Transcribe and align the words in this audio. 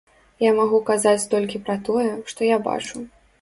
Я 0.43 0.53
магу 0.59 0.79
казаць 0.87 1.29
толькі 1.33 1.61
пра 1.69 1.77
тое, 1.91 2.07
што 2.33 2.49
я 2.49 2.57
бачу. 2.71 2.95